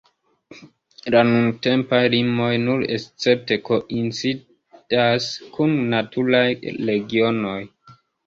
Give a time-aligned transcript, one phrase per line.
[1.15, 6.45] La nuntempaj limoj nur escepte koincidas kun naturaj
[6.91, 7.61] regionoj.